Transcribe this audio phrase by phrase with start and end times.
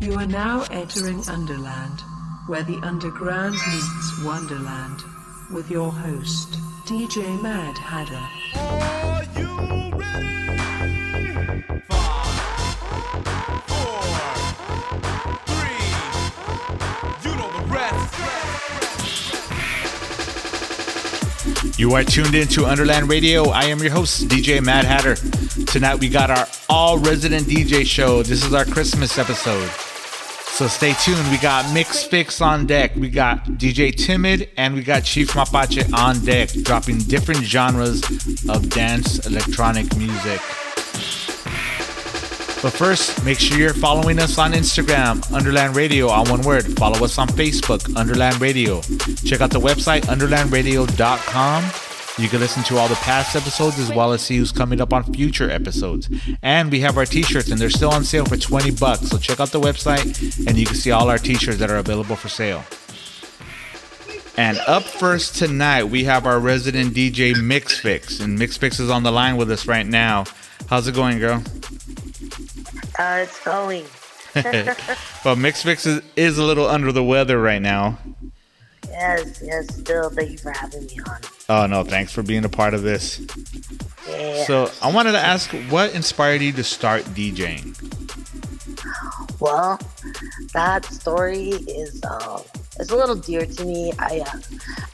[0.00, 2.00] You are now entering Underland,
[2.46, 5.00] where the underground meets Wonderland,
[5.50, 6.52] with your host,
[6.86, 8.20] DJ Mad Hatter.
[8.58, 10.36] Are you ready?
[17.68, 18.14] Rest.
[21.78, 23.50] You are tuned in to Underland Radio.
[23.50, 25.14] I am your host, DJ Mad Hatter.
[25.66, 28.22] Tonight we got our all resident DJ show.
[28.22, 29.68] This is our Christmas episode.
[29.68, 31.30] So stay tuned.
[31.30, 32.96] We got Mix Fix on deck.
[32.96, 38.02] We got DJ Timid and we got Chief Mapache on deck, dropping different genres
[38.48, 40.40] of dance electronic music.
[42.62, 46.64] But first, make sure you're following us on Instagram, Underland Radio, on one word.
[46.78, 48.80] Follow us on Facebook, Underland Radio.
[49.24, 51.64] Check out the website, underlandradio.com.
[52.18, 54.94] You can listen to all the past episodes as well as see who's coming up
[54.94, 56.08] on future episodes.
[56.42, 59.08] And we have our t-shirts and they're still on sale for 20 bucks.
[59.08, 62.16] So check out the website and you can see all our t-shirts that are available
[62.16, 62.64] for sale.
[64.38, 68.20] And up first tonight, we have our resident DJ Mixfix.
[68.20, 70.24] And Mixfix is on the line with us right now.
[70.68, 71.42] How's it going, girl?
[72.98, 73.84] Uh, it's going.
[75.24, 77.98] well, Mix Fix is, is a little under the weather right now.
[78.88, 80.10] Yes, yes, still.
[80.10, 81.20] Thank you for having me on.
[81.48, 83.20] Oh, no, thanks for being a part of this.
[84.08, 84.44] Yeah.
[84.44, 87.74] So, I wanted to ask what inspired you to start DJing?
[89.40, 89.78] well,
[90.52, 92.42] that story is uh,
[92.78, 93.92] it's a little dear to me.
[93.98, 94.38] I uh,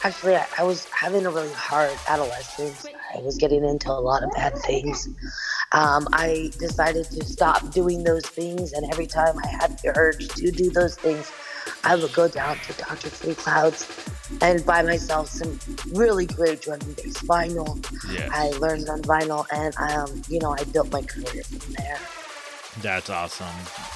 [0.03, 2.87] actually I, I was having a really hard adolescence.
[3.15, 5.09] I was getting into a lot of bad things.
[5.73, 10.29] Um, I decided to stop doing those things, and every time I had the urge
[10.29, 11.31] to do those things,
[11.85, 13.09] I would go down to Dr.
[13.09, 13.87] Freecloud's
[14.41, 15.59] and buy myself some
[15.93, 17.77] really great drum and bass vinyl.
[18.13, 18.29] Yes.
[18.33, 21.99] I learned on vinyl, and um, you know, I built my career from there.
[22.81, 23.47] That's awesome.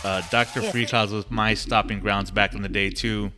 [0.04, 0.60] Uh, Dr.
[0.62, 0.70] Yeah.
[0.70, 3.32] Freecloud's was my stopping grounds back in the day, too.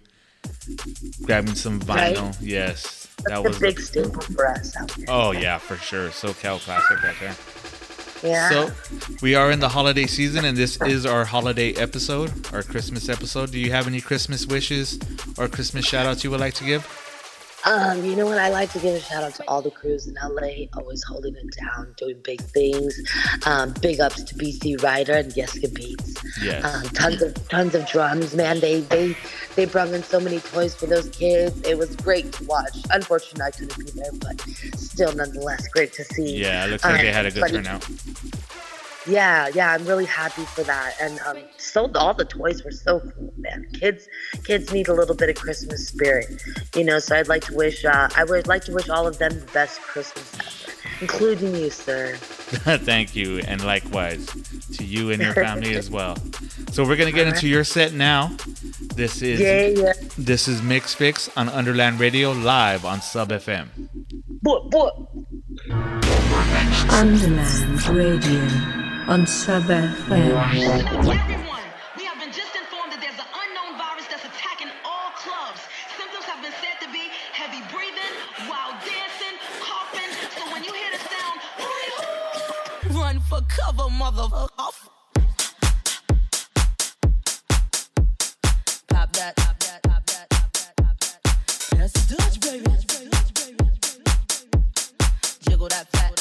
[1.22, 2.16] Grabbing some Right.
[2.16, 2.36] vinyl.
[2.40, 3.07] Yes.
[3.24, 3.58] That a was.
[3.58, 4.74] big staple for us.
[5.08, 6.08] Oh, yeah, for sure.
[6.08, 7.36] SoCal classic right there.
[8.22, 8.48] yeah.
[8.50, 8.70] So,
[9.22, 13.50] we are in the holiday season, and this is our holiday episode, our Christmas episode.
[13.50, 14.98] Do you have any Christmas wishes
[15.36, 16.86] or Christmas shout outs you would like to give?
[17.64, 18.38] Um, you know what?
[18.38, 21.34] I like to give a shout out to all the crews in LA, always holding
[21.34, 22.98] it down, doing big things.
[23.46, 26.14] Um, big ups to BC Ryder and Yeska Beats.
[26.42, 26.64] Yes.
[26.64, 28.60] Um, tons of tons of drums, man.
[28.60, 29.16] They they
[29.56, 31.60] they brought in so many toys for those kids.
[31.62, 32.78] It was great to watch.
[32.90, 34.40] Unfortunately, I couldn't be there, but
[34.78, 36.36] still, nonetheless, great to see.
[36.38, 37.84] Yeah, it looks like Um, they had a good turnout.
[39.08, 40.94] Yeah, yeah, I'm really happy for that.
[41.00, 43.66] And um, so all the toys were so cool, man.
[43.72, 44.06] Kids,
[44.44, 46.42] kids need a little bit of Christmas spirit,
[46.76, 46.98] you know.
[46.98, 49.46] So I'd like to wish, uh, I would like to wish all of them the
[49.46, 52.16] best Christmas ever, including you, sir.
[52.20, 54.26] Thank you, and likewise
[54.74, 56.16] to you and your family as well.
[56.72, 58.36] So we're gonna get into your set now.
[58.94, 59.92] This is Yeah, yeah.
[60.16, 63.68] this is Mix Fix on Underland Radio live on Sub FM.
[64.42, 64.90] Boy, boy.
[66.90, 68.40] Underland Radio
[69.08, 71.54] on Sub FM.
[83.28, 84.48] For cover, motherfucker.
[88.88, 89.82] Pop that, pop that,
[92.08, 92.64] Dutch, baby.
[95.46, 96.17] Jiggle that fat.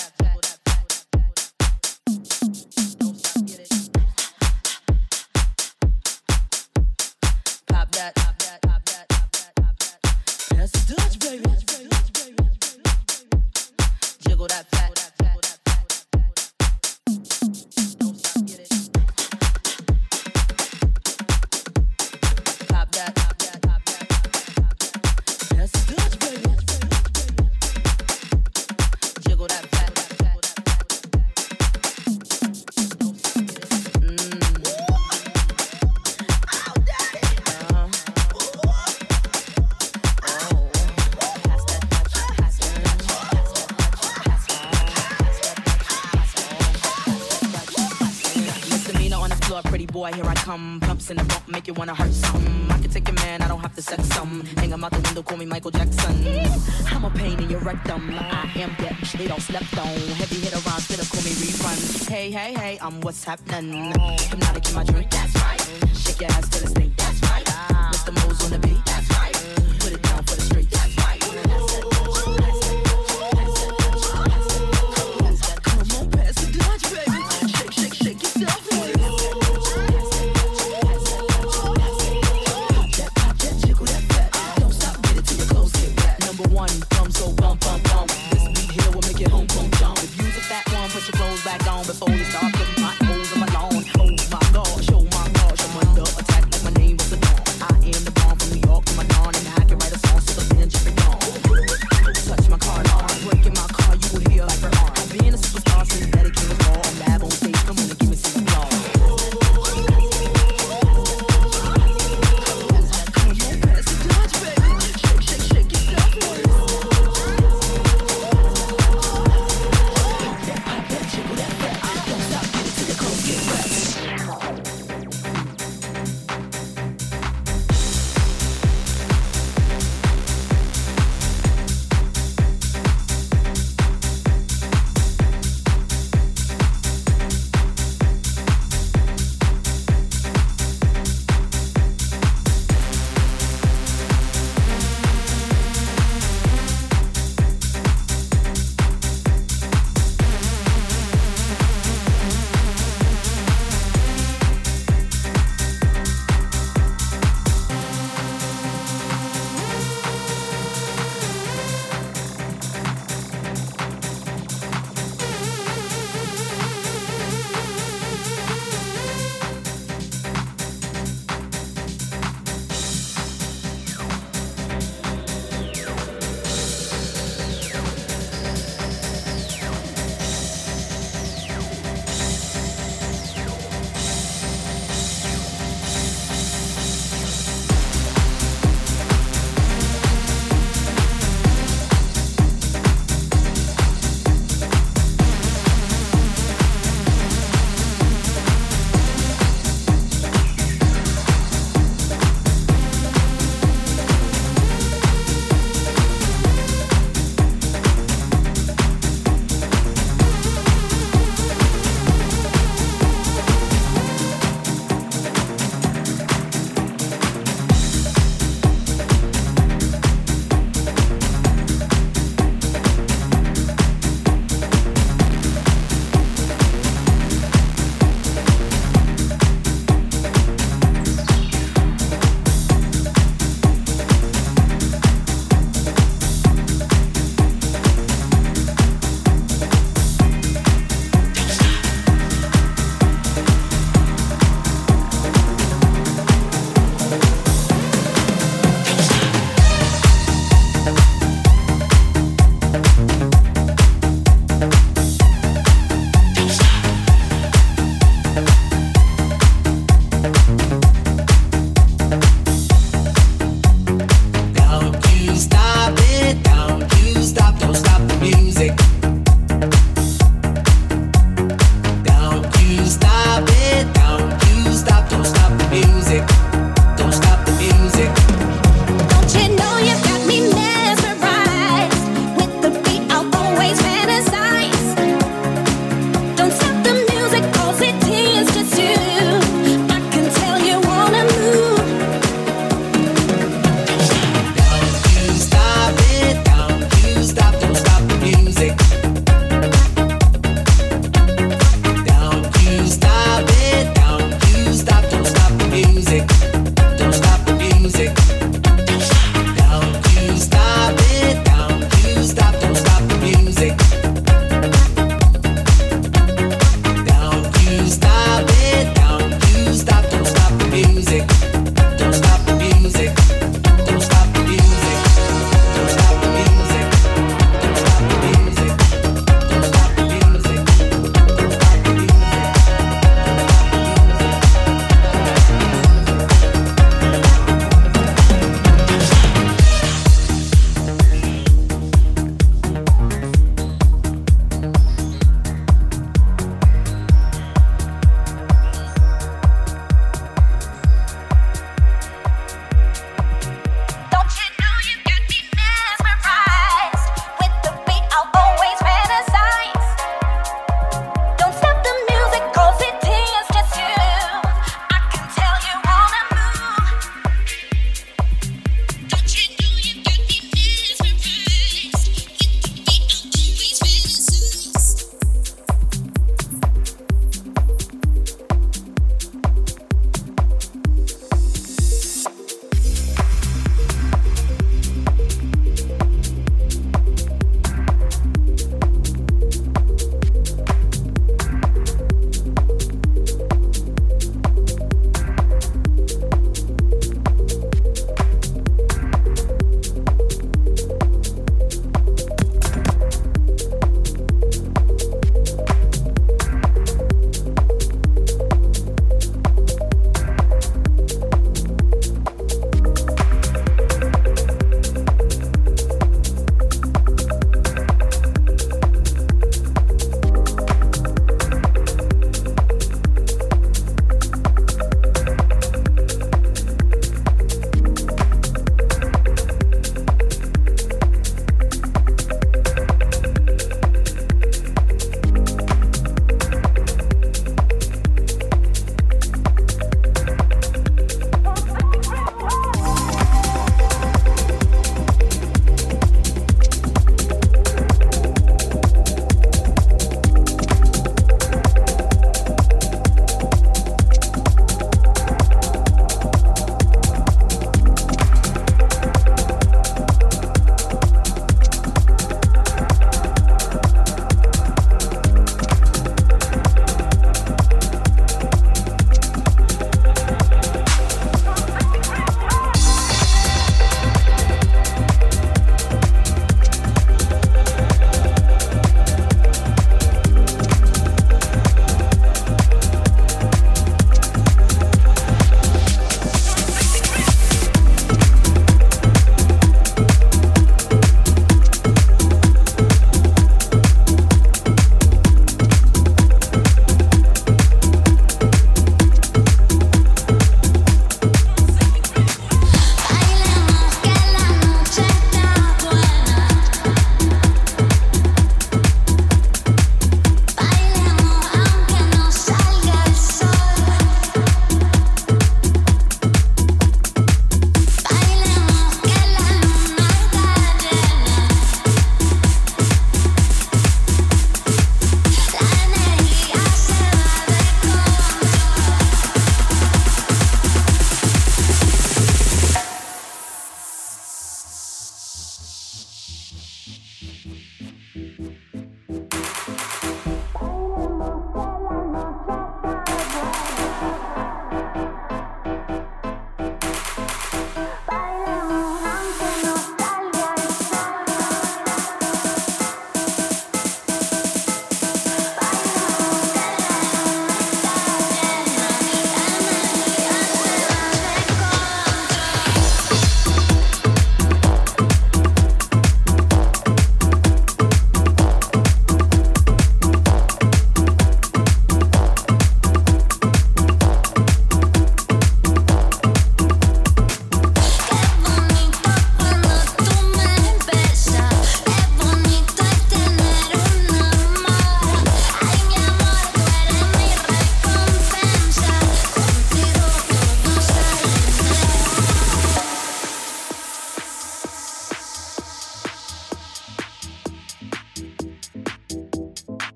[62.82, 63.94] I'm what's happening.
[64.30, 65.62] Hypnotic in my drink, that's right.
[65.96, 66.77] Shake your ass till it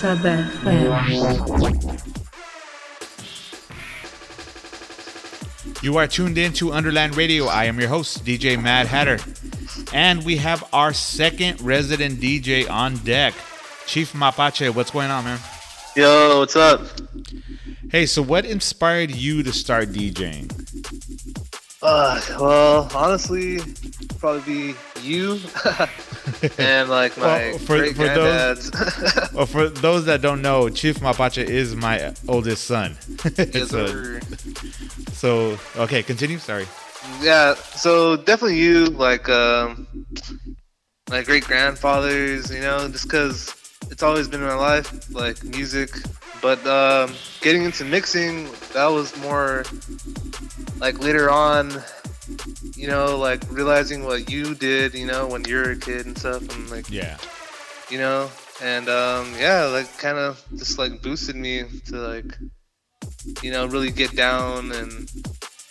[0.00, 1.92] Sub FM.
[5.82, 7.44] You are tuned in to Underland Radio.
[7.44, 9.18] I am your host, DJ Mad Hatter.
[9.92, 13.34] And we have our second resident DJ on deck,
[13.86, 14.74] Chief Mapache.
[14.74, 15.38] What's going on, man?
[15.94, 16.80] Yo, what's up?
[17.90, 20.48] Hey, so what inspired you to start DJing?
[21.82, 23.58] Uh, well, honestly,
[24.18, 25.38] probably be you
[26.58, 28.70] and like my Well, for- great for those-
[29.34, 32.96] Well, for those that don't know, Chief Mapache is my oldest son.
[33.36, 34.18] Yes, so,
[35.12, 36.38] so, okay, continue.
[36.38, 36.66] Sorry.
[37.22, 39.86] yeah, so definitely you, like um,
[41.10, 43.54] my great grandfathers, you know, just because
[43.90, 45.90] it's always been in my life, like music.
[46.42, 47.12] But um,
[47.42, 49.64] getting into mixing, that was more
[50.78, 51.70] like later on,
[52.76, 56.16] you know, like realizing what you did, you know, when you were a kid and
[56.18, 57.16] stuff, and like Yeah.
[57.90, 58.30] you know
[58.62, 62.36] and um yeah like kind of just like boosted me to like
[63.42, 65.08] you know really get down and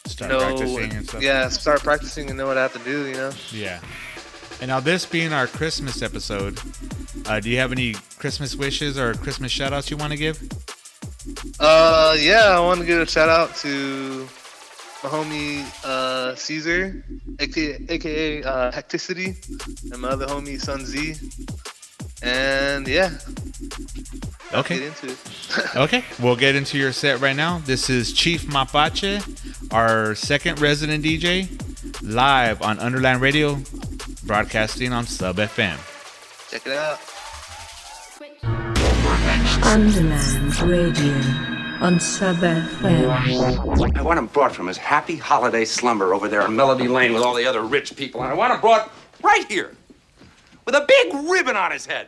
[0.08, 1.22] Start know practicing and stuff.
[1.22, 3.80] yeah start practicing and know what i have to do you know Yeah.
[4.62, 6.60] And now, this being our Christmas episode,
[7.28, 10.38] uh, do you have any Christmas wishes or Christmas shout outs you want to give?
[11.62, 14.28] uh yeah i want to give a shout out to
[15.04, 17.04] my homie uh caesar
[17.40, 19.36] aka, AKA uh hecticity
[19.92, 21.16] and my other homie son z
[22.22, 23.10] and yeah
[24.52, 24.86] get Okay.
[24.88, 25.18] into it
[25.76, 26.04] Okay.
[26.20, 27.60] We'll get into your set right now.
[27.66, 29.22] This is Chief Mapache,
[29.72, 31.48] our second resident DJ.
[32.02, 33.60] live on Underland Radio,
[34.26, 35.78] broadcasting on Sub FM.
[36.50, 37.00] Check it out.
[39.64, 41.49] Underland Radio
[41.82, 43.96] on Sub FM.
[43.96, 47.24] I want him brought from his happy holiday slumber over there on Melody Lane with
[47.24, 48.92] all the other rich people, and I want him brought
[49.24, 49.76] right here
[50.66, 52.08] with a big ribbon on his head.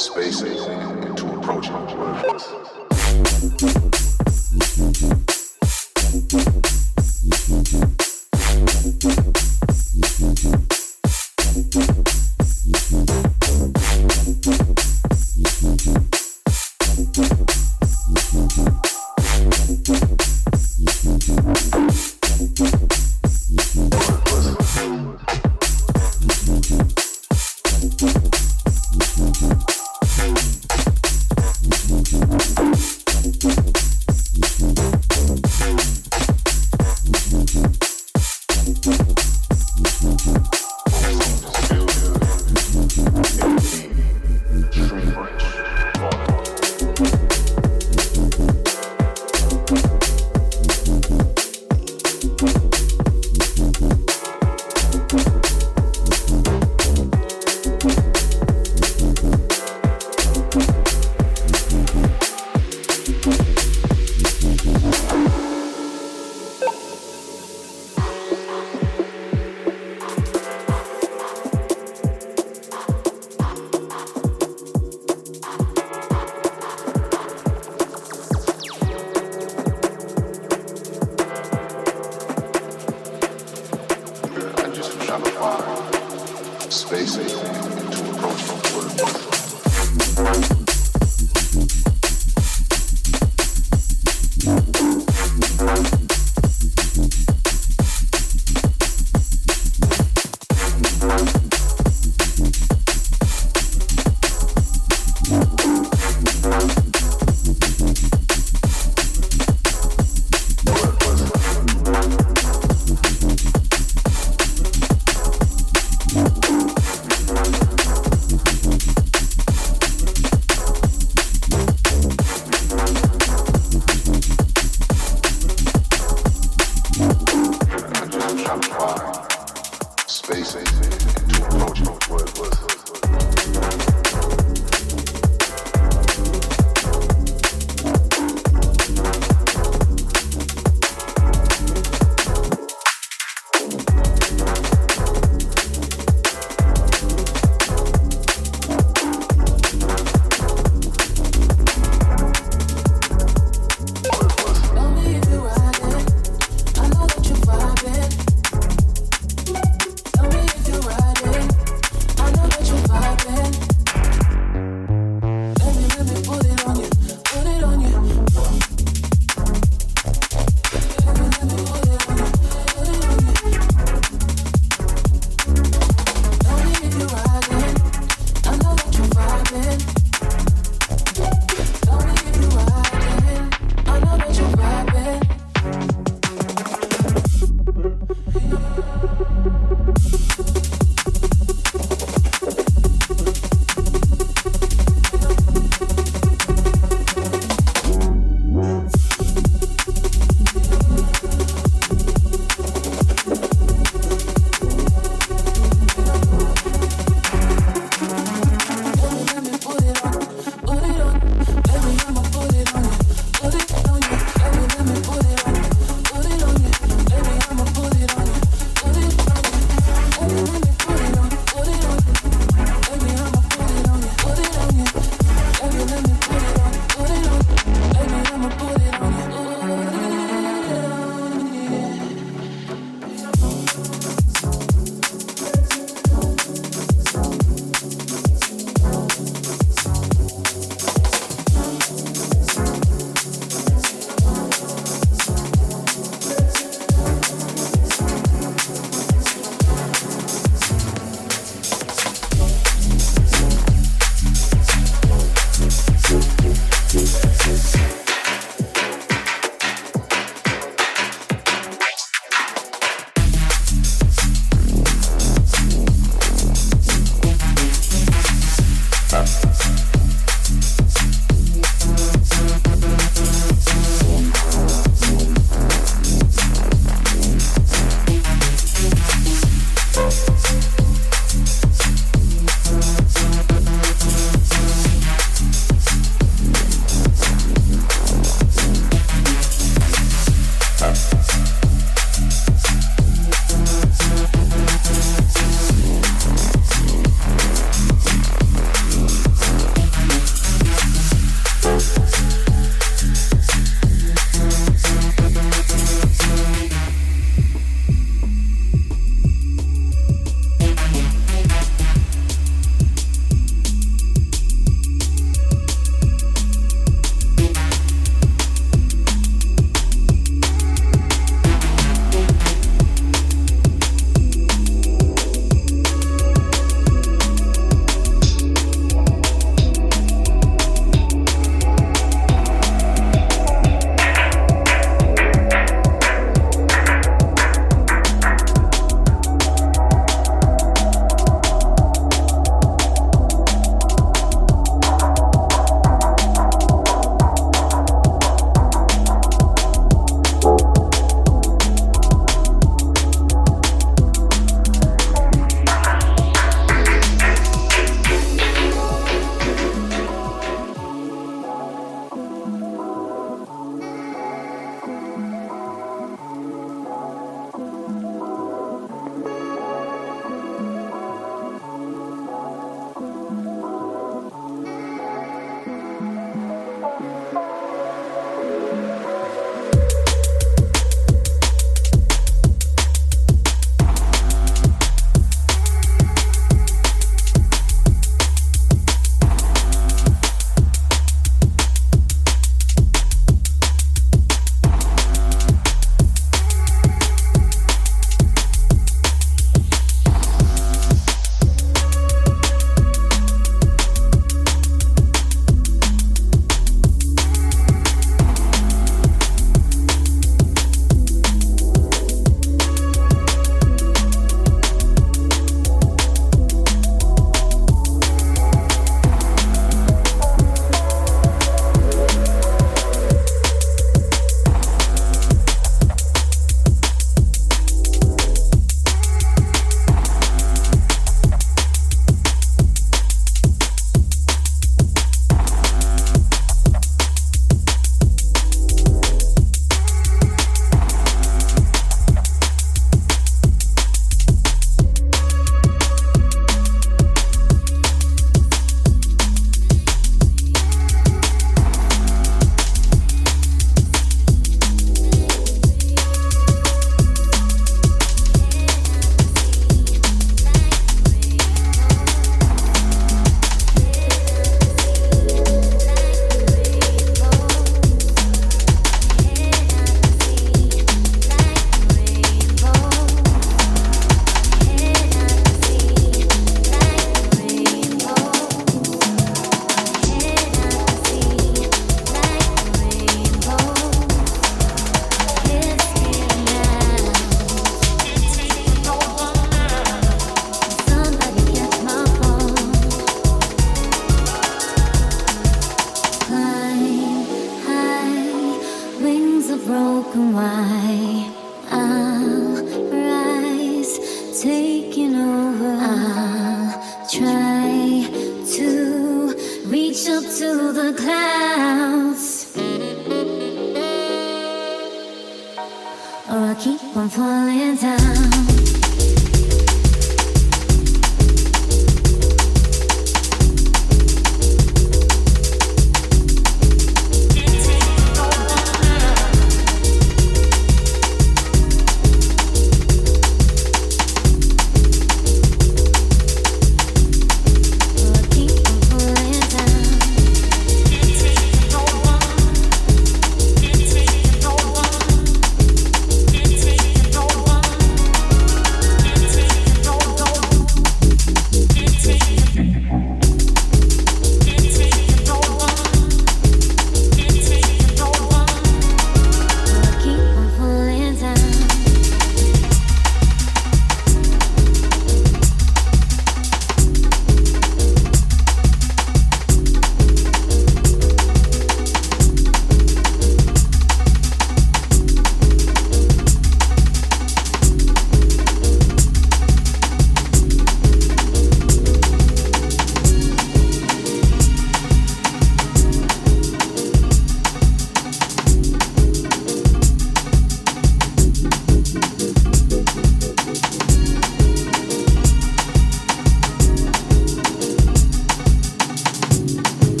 [0.00, 1.72] Space alien to approach it.
[1.72, 1.86] I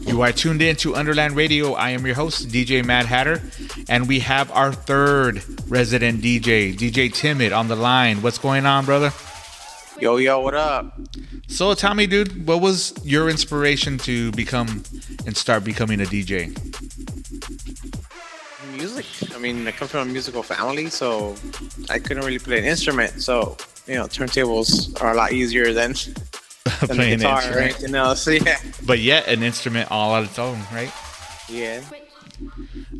[0.00, 1.72] You are tuned in to Underland Radio.
[1.72, 3.40] I am your host, DJ Mad Hatter,
[3.88, 8.20] and we have our third resident DJ, DJ Timid, on the line.
[8.20, 9.10] What's going on, brother?
[9.98, 10.92] Yo, yo, what up?
[11.46, 14.82] So tell me, dude, what was your inspiration to become
[15.24, 16.52] and start becoming a DJ?
[18.74, 19.06] Music.
[19.34, 21.36] I mean, I come from a musical family, so
[21.88, 23.22] I couldn't really play an instrument.
[23.22, 23.56] So,
[23.86, 25.94] you know, turntables are a lot easier than,
[26.94, 27.74] Playing an guitar or instrument.
[27.74, 28.26] anything else.
[28.26, 28.58] Yeah.
[28.84, 30.92] But yet, an instrument all on its own, right?
[31.48, 31.82] Yeah.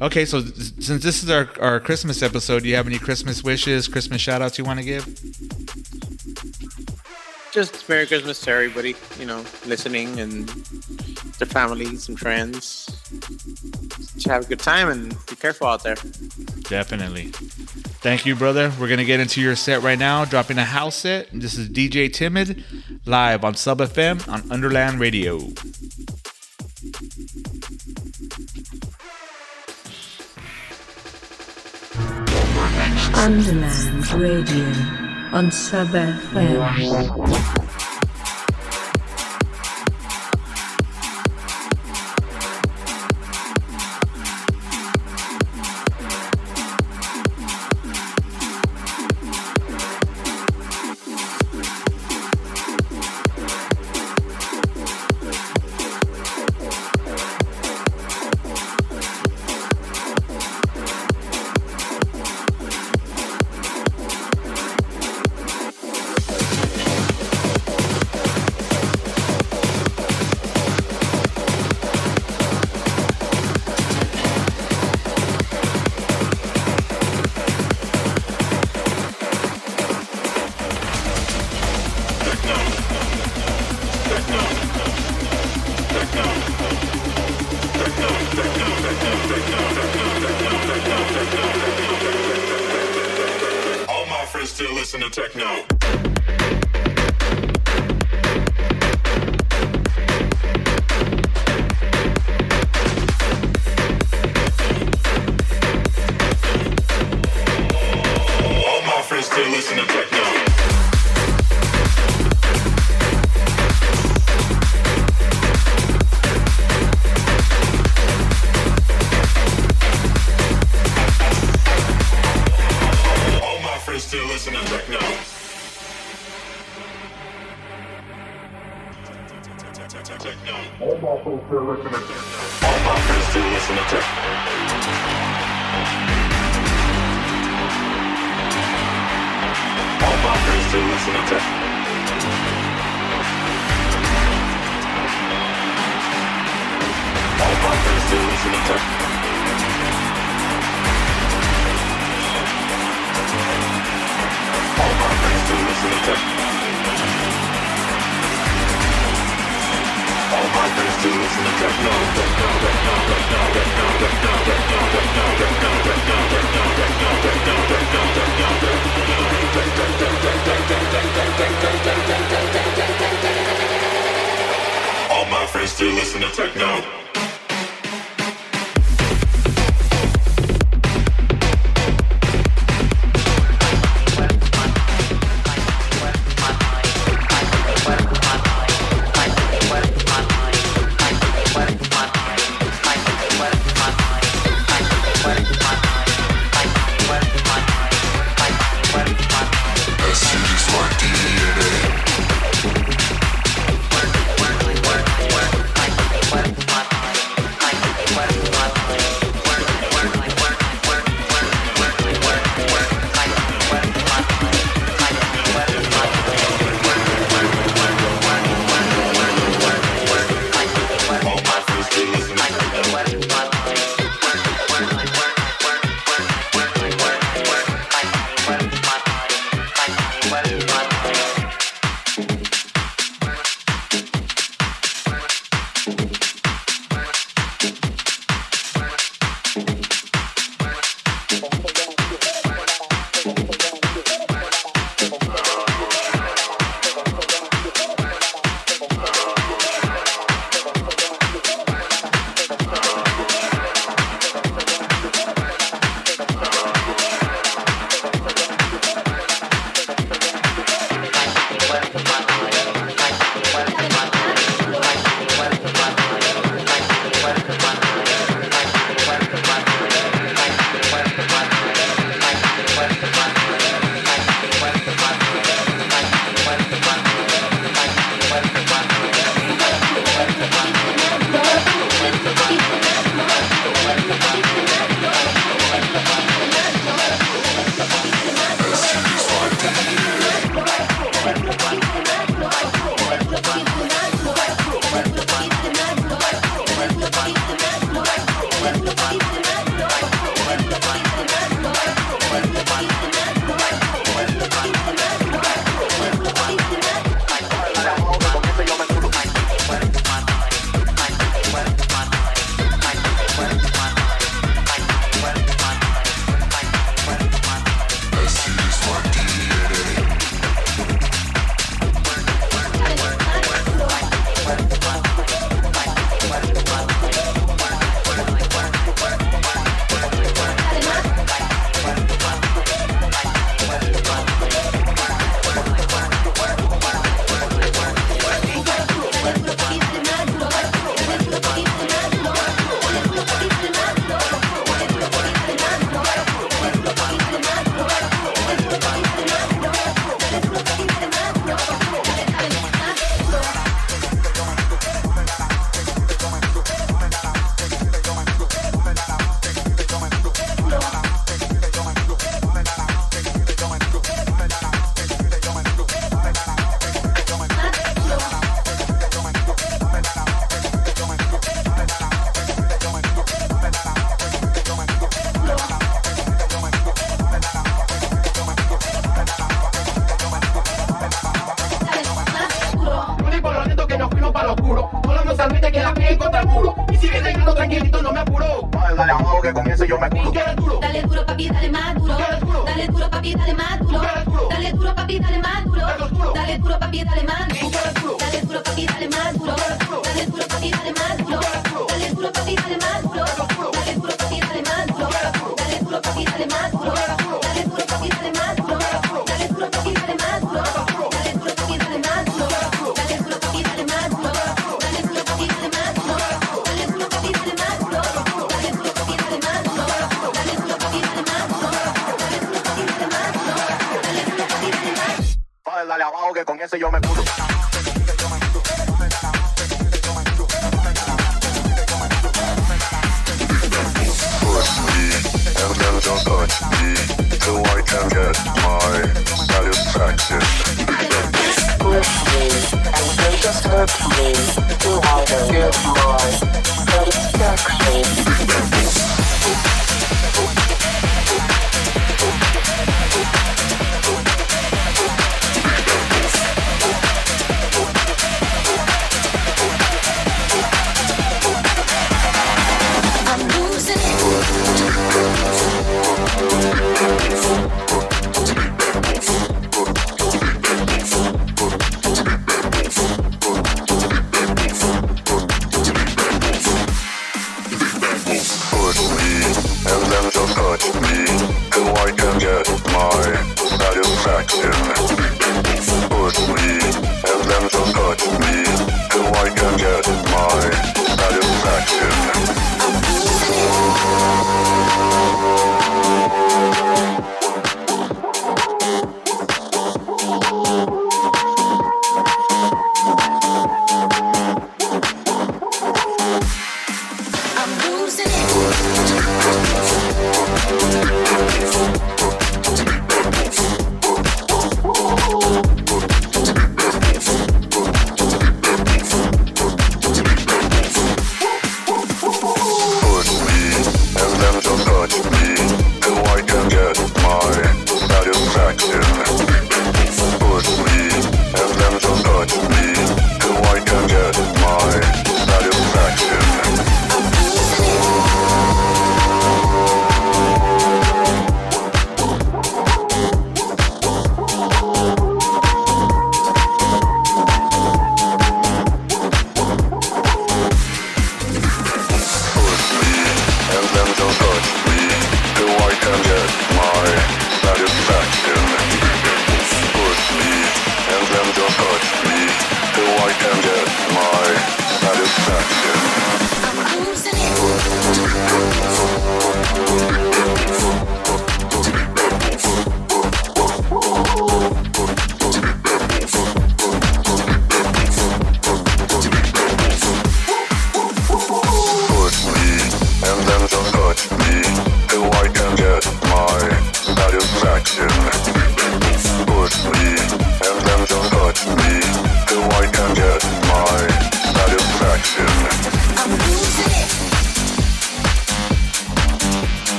[0.00, 3.88] Okay, so since this is our, our Christmas episode, do you have any Christmas wishes,
[3.88, 5.06] Christmas shout outs you want to give?
[7.52, 10.48] Just Merry Christmas to everybody, you know, listening and
[11.38, 12.86] their families and friends.
[14.14, 15.96] Just have a good time and be careful out there.
[16.62, 17.26] Definitely.
[18.00, 18.72] Thank you, brother.
[18.80, 21.28] We're going to get into your set right now, dropping a house set.
[21.30, 22.64] This is DJ Timid
[23.12, 25.36] live on Sub FM on Underland Radio.
[33.14, 34.64] Underland Radio
[35.36, 37.71] on Sub FM.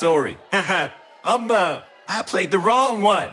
[0.00, 0.38] Sorry.
[0.50, 3.28] I'm uh, I played the wrong one.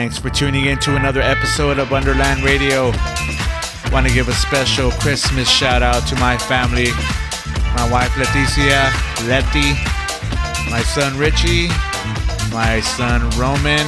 [0.00, 2.90] Thanks for tuning in to another episode of Underland Radio.
[3.92, 6.88] Want to give a special Christmas shout out to my family,
[7.76, 8.88] my wife Leticia,
[9.28, 9.76] Letty,
[10.70, 11.68] my son Richie,
[12.50, 13.86] my son Roman,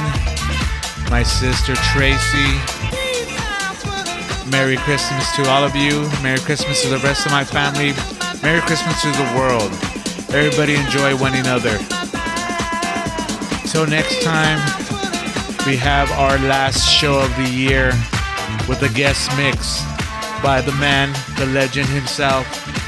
[1.09, 2.61] my sister Tracy.
[4.51, 6.07] Merry Christmas to all of you.
[6.21, 7.93] Merry Christmas to the rest of my family.
[8.43, 9.71] Merry Christmas to the world.
[10.29, 11.75] Everybody enjoy one another.
[13.65, 14.82] Till next time,
[15.65, 17.87] we have our last show of the year
[18.67, 19.81] with a guest mix
[20.41, 22.45] by the man, the legend himself,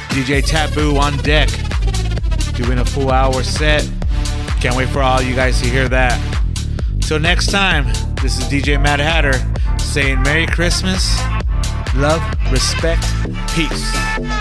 [0.09, 1.49] DJ Taboo on deck,
[2.53, 3.89] doing a full hour set.
[4.59, 6.19] Can't wait for all you guys to hear that.
[6.99, 7.85] Till next time,
[8.21, 9.33] this is DJ Mad Hatter
[9.79, 11.17] saying Merry Christmas,
[11.95, 12.21] love,
[12.51, 13.05] respect,
[13.55, 14.34] peace.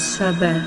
[0.00, 0.59] Underland